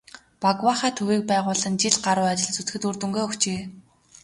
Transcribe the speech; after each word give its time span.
"Багваахай" 0.43 0.91
төвийг 0.97 1.21
байгуулан 1.31 1.73
жил 1.81 1.95
гаруй 2.05 2.27
ажиллаж 2.29 2.57
үзэхэд 2.61 2.83
үр 2.87 2.95
дүнгээ 2.99 3.23
өгчээ. 3.27 3.59